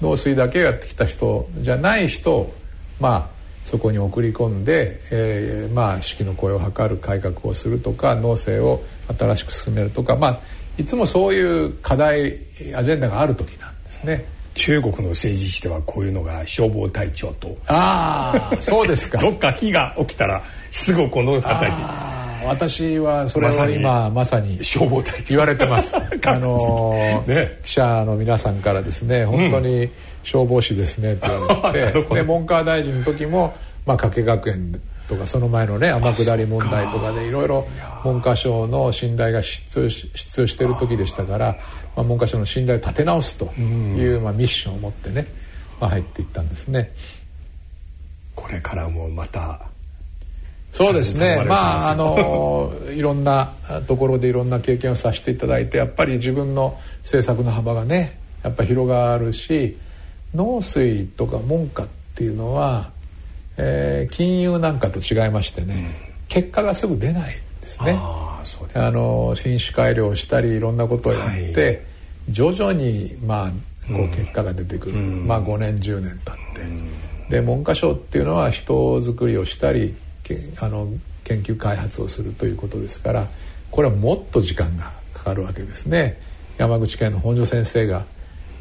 [0.00, 2.54] 農水だけをやってきた人じゃない人を
[2.98, 3.31] まあ
[3.64, 8.84] そこに送り込んで、えー、まあ士気の声を図る改革をするとか農政を
[9.18, 10.40] 新しく進めるとかまあ
[10.78, 12.38] いつもそういう課題
[12.74, 14.24] アジェンダがある時なんですね。
[14.54, 17.56] 中国の政治史ではこういうのが消防隊長と。
[17.66, 19.16] ああそうですか。
[19.20, 22.11] どっか火が起きたらすぐこの辺り
[22.46, 25.96] 私はそれを今まさに消防隊言われてます。
[26.24, 29.88] あの ね、記者の皆さんからですね本当に
[30.22, 33.54] 消防士ですねって言われて、 で文科大臣の時も、
[33.86, 37.66] まあ、加計学園とかその前のね天下り問題とかでいろいろ
[38.04, 41.56] 文科省の信頼が失墜してる時でしたから、
[41.96, 45.26] まあ、文科省の信頼を立て直すという、まあ、ミッションを持ってね、
[45.80, 46.92] まあ、入っていったんですね。
[48.34, 49.60] これからもまた
[50.72, 51.44] そうですね。
[51.46, 53.52] まああの いろんな
[53.86, 59.76] ところでいろんな経験をさせていただいてやっぱり自分の政策の幅がねやっぱ広がるし
[60.34, 62.90] 農水とか文科っていうのは
[63.56, 65.90] えー、金融なんかと違いましてね、うん、
[66.28, 67.98] 結果がすぐ出ないですね。
[68.74, 71.80] あの品種改良したりいろんなことをやって、はい、
[72.28, 73.50] 徐々にまあ
[73.92, 79.94] こう結果が出てくる、うん、まあ5年10年経って、うん、で文科省っていうのは人づくりをしたり
[80.60, 80.88] あの
[81.24, 83.28] 研究開発をするということですから
[83.70, 86.20] これはもっと時間がかかるわけですね。
[86.58, 88.04] 山口県の本庄先生が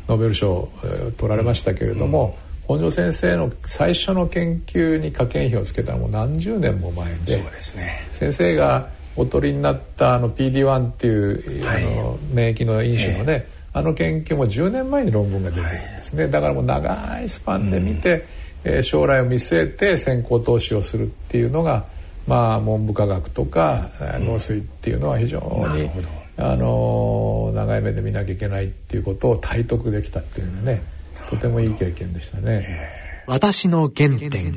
[0.07, 0.71] ノーベル賞を
[1.17, 2.37] 取られましたけれども、
[2.67, 7.37] 本庄先生の最初の研究に科研費をつけたのも何十年も前で
[7.75, 8.07] ね。
[8.13, 11.83] 先生がお取りになったあの PD-1 っていう、はい。
[11.83, 18.25] あの免疫の因子のね、あの研究も10年前に論文が出てるんですね、だからもう長いスパンで見て、
[18.63, 21.85] えー将来を見据えて先行投資をするっていうのが
[22.27, 25.89] まあ文部科学とかえー農水っていうのは非常に、
[26.37, 30.83] あのー長い目で見なきゃいけないっていうことを体得できたっていうのはね
[31.29, 33.01] とてもいい経験でしたね。
[33.27, 34.53] 私の原点。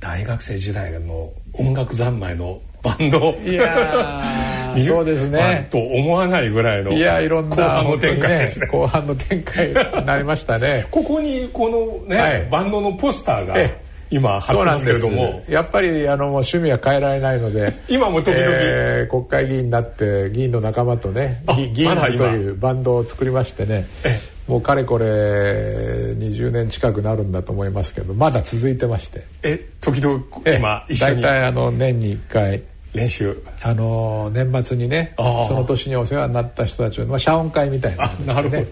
[0.00, 3.34] 大学生時代の音楽三昧のバンド。
[3.44, 5.68] いやー そうですね。
[5.70, 8.66] と思わないぐらいのいやいろんな後半の展開ですね。
[8.68, 9.74] 後半の展開に
[10.06, 10.86] なりましたね。
[10.90, 12.48] ここにこのね、はい。
[12.50, 13.92] バンドのポスターがええ。
[14.10, 15.42] 今貼ってますけれども。
[15.48, 18.46] やっぱりあの趣味は変えられないので今も時々。
[18.46, 29.24] えー国会議員になって議員の仲間とねあ議議員ズというバンドを作りましてねえもうかれこれ20年近くなるんだと思いますけどまだ続いてまして。
[29.42, 31.22] え時々え今一緒に。
[31.22, 32.62] 大体あの年に1回
[32.94, 33.42] 練習。
[33.62, 38.66] あの年末にねその年にお世話になった人たちの、まあ、謝恩会みたいな感じであなるね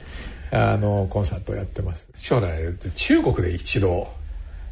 [0.53, 2.09] あのコンサートをやってます。
[2.19, 4.09] 将来中国で一度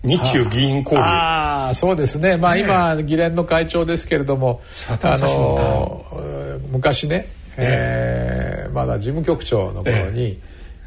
[0.03, 2.36] 日中議員交流ああそうですね。
[2.36, 10.38] まあ今議連の会長ですけれどもあのの昔ね、えーまだ事務局長の頃に、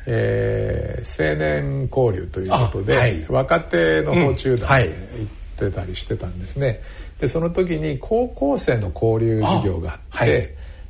[0.06, 3.26] えー青年交流ということで、あはい。
[3.28, 4.84] 若手の訪中団うんはい。
[4.84, 6.80] で行ってたりしてたんですね、
[7.22, 10.30] でその時に高校生の交流事業があってあはい。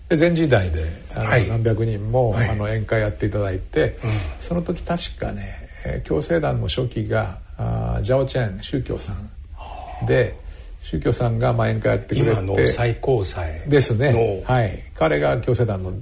[0.09, 1.47] で全時代であの、はい。
[1.49, 2.49] 何百人も、はい。
[2.49, 3.97] あの宴会やっていただいて、
[4.39, 10.38] その時確かね、えー共生団の初期があージャオチェン宗教さんで
[10.82, 14.13] 宗教さんがまあ宴会やってくれ今のて最高裁ですね。
[14.13, 14.43] の。
[14.43, 14.84] はい。
[14.95, 15.93] 彼が共生団の,、あ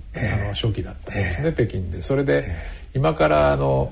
[0.47, 2.01] の初期だったんですね、北京で。
[2.03, 2.45] それで、
[2.93, 3.91] 今からあの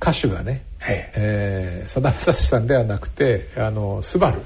[0.00, 4.40] 歌手がね、はいえー、さだまさしさんではなくてあのスバル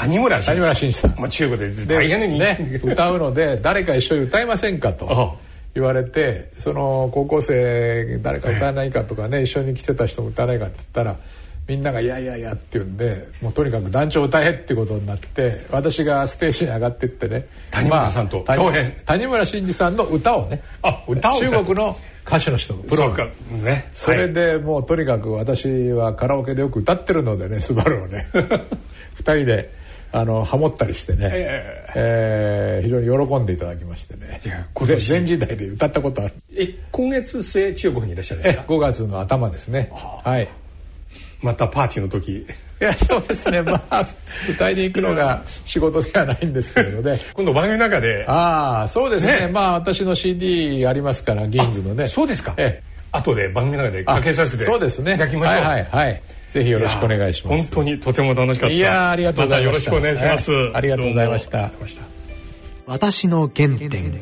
[0.00, 1.00] 谷村新司。
[1.00, 1.18] さん。
[1.18, 5.38] まあ、中国でで大変にね、歌うので誰か一緒に歌いませんかと
[5.74, 11.16] 言われてその高校生誰か歌わないかとかね一緒に来てた人も歌わないかって言ったら
[11.68, 17.46] みんなが「いやいやいや」って言うんでもうとにかく団長歌えってことになって私がステージに上がってってね。
[17.70, 18.56] 谷村さんとまあ
[19.04, 23.88] 谷村新司さんの歌をねあ歌を歌中国の歌手の人プロのそね。
[23.92, 28.28] それでもうとにかく私はカラオケでよく歌ってるのでね「スバルをね。
[29.14, 29.85] 二人で
[30.16, 32.80] あのハモったりしてね、ええ。
[32.80, 34.40] ー非常に喜んでいただきましてね。
[35.06, 36.34] 全時代で歌ったことある。
[36.54, 39.90] え今月末中国にいらっしゃるんですえか？5月の頭ですね。
[39.92, 40.48] はい。
[41.42, 42.32] またパーティーの時。
[42.38, 42.46] い
[42.80, 43.60] やそうですね。
[43.60, 44.06] まあ
[44.50, 47.18] 歌いに行くのが仕事ではないんですけれどね。
[47.34, 48.24] 今度番組の中で。
[48.26, 49.40] ああそうですね。
[49.40, 49.48] ね。
[49.48, 52.08] まあ私の CD ありますからギーンズのね。
[52.08, 52.54] そうですか。
[52.56, 52.96] ええ。
[53.12, 55.12] 後で番組の中でかけさせてそうですね。
[55.12, 55.56] いただきましょう。
[55.56, 56.22] はいはいはい
[56.56, 57.74] ぜひよろしくお願いします。
[57.74, 58.74] 本当にとても楽しかった。
[58.74, 59.90] いやーありがとうございました。
[59.90, 60.74] たよろしくお願いします、はい。
[60.74, 61.70] ありがとうございました。
[62.86, 64.18] 私の原点。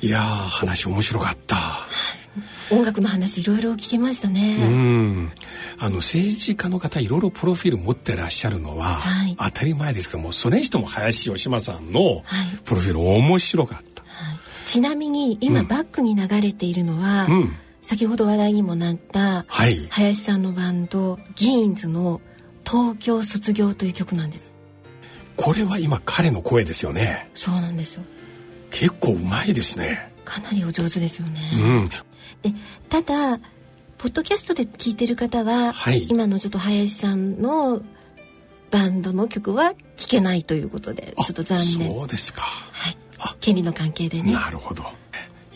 [0.00, 1.86] いやー話面白かった。
[2.72, 4.56] 音楽の話いろいろ聞けましたうね。
[4.56, 5.30] ん。
[5.78, 9.36] あの政治家の方いろいろプロフィール持ってらっしゃるのは、はい。
[9.38, 12.24] 当たり前ですけどもそれにしても林芳正さんのはい。
[12.64, 14.02] プロフィール面白かった、
[14.66, 17.56] ちなみに今バックに流れているのは、うん
[17.88, 19.86] 先ほど話題にもなったはい。
[19.88, 22.20] 林さんのバンドギーンズの
[22.70, 24.50] 「東京卒業」という曲なんです。
[25.36, 27.30] これは今彼の声ですよね。
[27.34, 28.02] そうなんですよ。
[28.70, 30.12] 結構うまいですね。
[30.26, 31.40] かなりお上手ですよね。
[31.54, 31.84] うん。
[32.42, 32.58] で
[32.90, 33.38] ただ
[33.96, 36.06] ポッドキャストで聞いてる方は、はい。
[36.10, 37.80] 今のちょっと林さんの
[38.70, 41.90] バンドの曲は聴けないということでちょっと残念。
[41.90, 42.42] そうですか。
[42.42, 42.98] はい。
[43.18, 44.34] あ権利の関係でね。
[44.34, 44.84] なるほど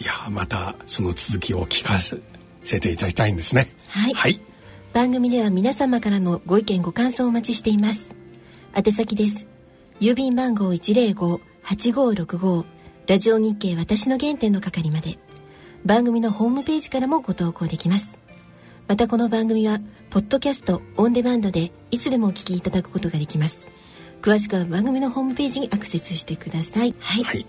[0.03, 3.73] いやまたその続きを聞かせていただきたいんですね。
[3.87, 4.15] はい。
[4.15, 4.41] はい、
[4.93, 8.11] 番組では皆様からのご意見ご感想をお待ちしています。
[8.75, 9.47] 宛先です。
[10.01, 12.65] 郵便番号105-8565
[13.07, 15.21] ラジオ日経私の原点の係まで。
[15.85, 18.19] 番組のホームページからもご投稿できます。
[18.89, 19.81] またこの番組は
[20.11, 23.69] ポッドキャストオンデマンドでいつでもお聞きいただくことができます。
[24.21, 26.93] 詳しくは番組のホームページにアクセスしてください。
[26.99, 27.47] はい、はい、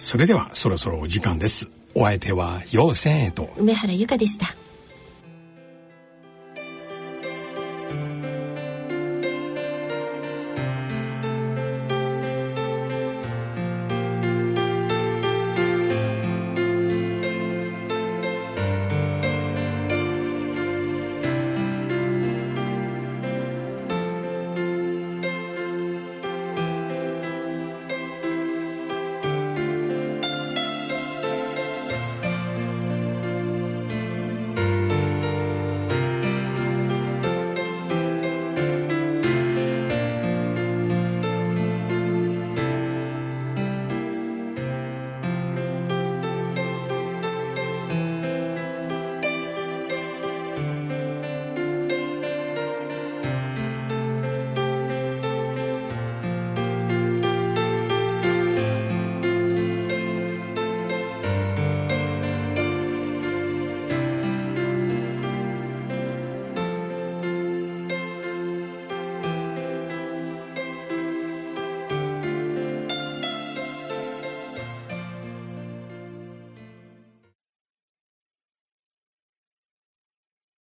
[0.00, 1.68] それではそろそろお時間です。
[1.94, 3.50] お相手は陽線へと。
[3.58, 4.46] 梅原由香でした。